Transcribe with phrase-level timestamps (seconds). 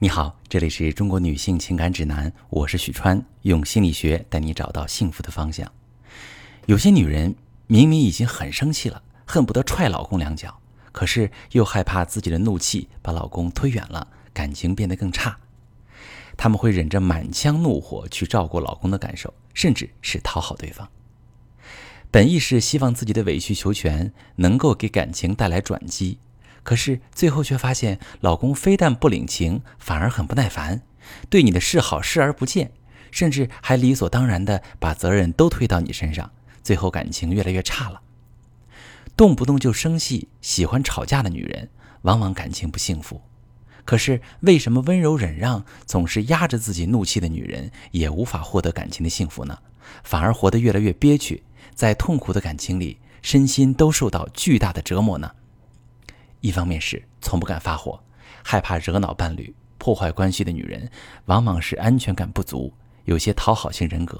[0.00, 5.68] 你好，这里是中国女性情感指南，我是许川，用心理学带你找到幸福的方向。
[6.66, 7.34] 有些女人
[7.66, 10.60] 明明已经很生气了，恨不得踹老公两脚，
[10.92, 15.36] 可是又害怕自己的怒气把老公推远了，感情变得更差。
[16.36, 20.88] 他们会忍着满腔怒火去照顾老公的感受，甚至是讨好对方。
[22.12, 26.18] 本意是希望自己的委曲求全能够给感情带来转机。
[26.68, 30.82] 可是最后却发现，老公非但不领情，反而很不耐烦，
[31.30, 32.72] 对你的示好视而不见，
[33.10, 36.30] 甚至还理所当然的把责任都推到你身上，
[36.62, 38.02] 最后感情越来越差了。
[39.16, 41.70] 动不动就生气、喜欢吵架的女人，
[42.02, 43.22] 往往感情不幸福。
[43.86, 49.56] 可是为什么温柔忍让、总是压着自己怒气的女人，也无法获得感情的幸福呢？
[50.04, 51.42] 反而活得越来越憋屈，
[51.74, 55.30] 在痛苦的感情里，身心都受到巨大的折磨呢？
[56.48, 58.02] 一方面是从不敢发火，
[58.42, 60.90] 害怕惹恼伴侣、破坏关系的女人，
[61.26, 62.72] 往往是安全感不足，
[63.04, 64.18] 有些讨好型人格。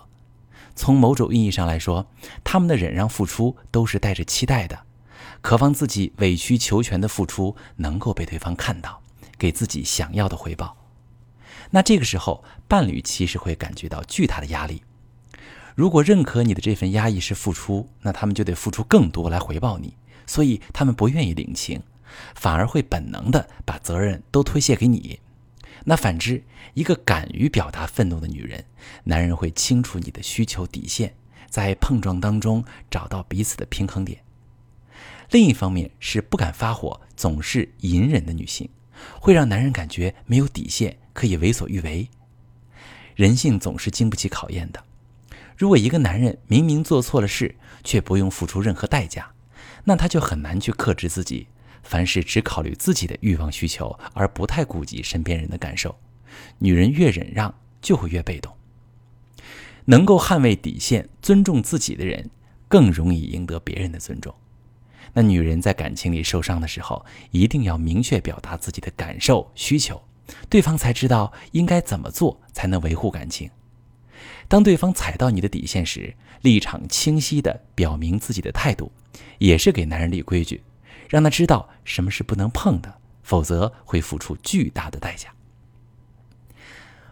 [0.76, 2.06] 从某种意义上来说，
[2.44, 4.78] 他们的忍让付出都是带着期待的，
[5.40, 9.00] 渴望自己委曲求全的付出能够被对方看到，
[9.38, 10.76] 给自己想要的回报。
[11.70, 14.82] 那这个时候，伴侣其实会感觉到巨大的压力。
[15.74, 21.80] 如果认可你的这份压抑是付出，那他们就得付出更多来回报你，所以他们不愿意领情。
[22.34, 25.20] 反而会本能的把责任都推卸给你。
[25.84, 26.42] 那反之，
[26.74, 28.64] 一个敢于表达愤怒的女人，
[29.04, 31.14] 男人会清楚你的需求底线，
[31.48, 34.20] 在碰撞当中找到彼此的平衡点。
[35.30, 38.68] 另一方面是不敢发火、总是隐忍的女性，
[39.20, 42.08] 会让男人感觉没有底线，可以为所欲为。
[43.14, 44.82] 人性总是经不起考验的。
[45.56, 49.30] 如果一个男人明明做错了事，却不用付出任何代价，
[49.84, 51.46] 那他就很难去克制自己。
[51.82, 55.98] 凡事只考虑自己的欲望需求，而不太顾及身边人的感受，
[56.58, 58.52] 女人越忍让就会越被动。
[59.86, 62.30] 能够捍卫底线、尊重自己的人，
[62.68, 64.34] 更容易赢得别人的尊重。
[65.14, 70.02] 那女人在感情里受伤的时候，一定要明确表达自己的感受需求，
[70.50, 73.50] 对方才知道应该怎么做才能维护感情。
[74.46, 78.92] 当对方踩到你的底线时，立场清晰地表明自己的态度，
[79.38, 80.62] 也是给男人立规矩。
[81.08, 85.28] 让他知道什么是不能碰的，否则会付出巨大的代价。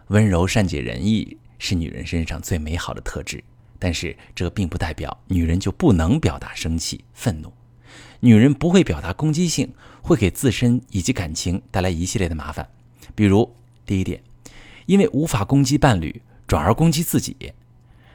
[0.07, 3.43] 温柔、善解人意是女人身上最美好的特质，
[3.77, 7.51] 但是这并不代表女人就不能表达生气、愤怒。
[8.19, 9.71] 女人不会表达攻击性，
[10.01, 12.67] 会给自身以及感情带来一系列的麻烦。
[13.13, 13.55] 比如，
[13.85, 14.21] 第一点，
[14.85, 17.53] 因为无法攻击伴侣，转而攻击自己。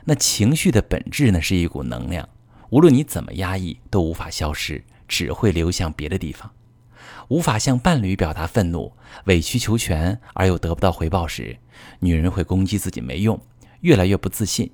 [0.04, 2.28] 那情绪的本质呢，是一股能量，
[2.70, 4.82] 无论你怎么压抑，都无法消失。
[5.12, 6.50] 只会流向别的地方，
[7.28, 8.90] 无法向伴侣表达愤怒、
[9.26, 11.58] 委曲求全而又得不到回报时，
[12.00, 13.38] 女人会攻击自己没用，
[13.82, 14.70] 越来越不自信。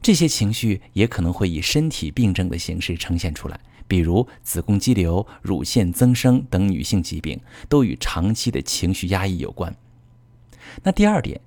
[0.00, 9.76] 这些情绪也可能会以身体病症的形式呈现出来，比如子宫肌瘤、乳腺增生等女性疾病，都与长期的情绪压抑有关。
[10.82, 11.38] 那第二点，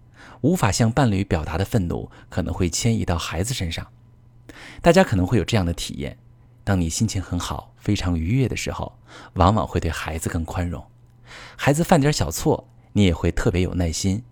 [0.41, 3.87] 无法向伴侣表达的愤怒可能会迁移到孩子身上，
[4.79, 6.19] 大家可能会有这样的体验。
[6.63, 8.97] 当你心情很好、非常愉悦的时候，
[9.33, 10.85] 往往会对孩子更宽容。
[11.55, 14.23] 孩子犯点小错，你也会特别有耐心。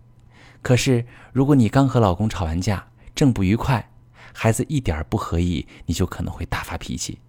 [0.62, 3.90] 可是，如果你刚和老公吵完架，正不愉快，
[4.34, 7.19] 孩子一点不合意，你就可能会大发脾气。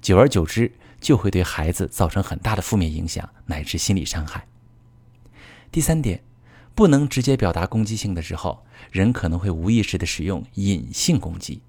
[0.00, 4.46] 久而久之，就会对孩子造成很大的负面影响，乃至心理伤害。
[5.70, 6.22] 第三点，
[6.74, 11.60] 不能直接表达攻击性的时候，人可能会无意识地使用隐性攻击。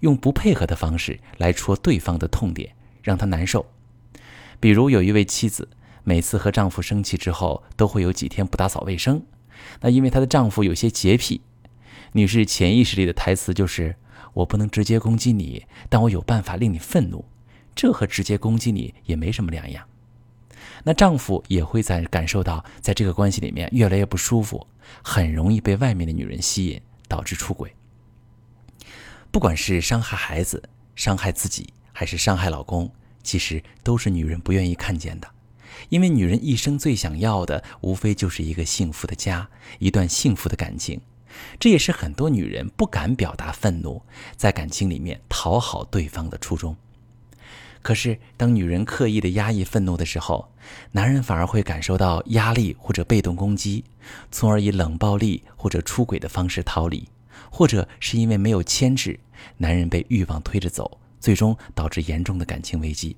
[0.00, 3.66] 用不配合的方式来戳对方的痛点，让他难受。
[4.58, 5.68] 比如有一位妻子，
[6.04, 9.22] 每次和丈夫生气之后，都会有几天不打扫卫生。
[9.80, 11.40] 那因为她的丈夫有些洁癖，
[12.12, 13.96] 女士潜意识里的台词就是
[14.34, 17.24] ：“我不能直接攻击你，但我有办法令你愤怒。”
[17.76, 19.86] 这和直接攻击你也没什么两样。
[20.84, 24.66] 那丈夫也会在感受到，在这个关系里面越来越不舒服，
[25.02, 27.72] 很容易被外面的女人吸引，导致出轨。
[29.30, 30.60] 不管是伤害孩子、
[30.96, 32.90] 伤害自己，还是伤害老公，
[33.22, 35.28] 其实都是女人不愿意看见的。
[35.88, 39.48] 因为女人一生最想要的，无非就是一个幸福的家，
[39.78, 41.00] 一段幸福的感情。
[41.60, 44.02] 这也是很多女人不敢表达愤怒，
[44.36, 46.76] 在感情里面讨好对方的初衷。
[47.82, 50.52] 可是，当女人刻意的压抑愤怒的时候，
[50.90, 53.84] 男人反而会感受到压力或者被动攻击，
[54.32, 57.08] 从而以冷暴力或者出轨的方式逃离。
[57.50, 59.18] 或者是因为没有牵制，
[59.56, 63.16] 男人被欲望推着走，最终导致严重的感情危机。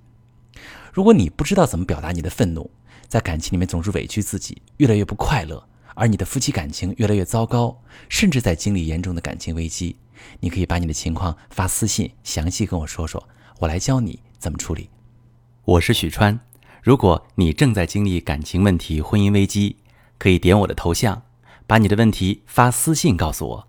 [0.93, 2.71] 如果你不知道怎么表达你的愤怒，
[3.09, 9.97] 在感情里面总是委屈自己，越来越不快乐，而你的夫妻感情越来越糟糕，甚至在经历严重的感情危机，
[10.41, 13.27] 你可以把你的情况发私信，详细跟我说说，
[13.59, 14.89] 我来教你怎么处理。
[15.65, 16.41] 我是许川，
[16.83, 19.77] 如果你正在经历感情问题、婚姻危机，
[20.19, 21.23] 可以点我的头像，
[21.67, 23.69] 把你的问题发私信告诉我，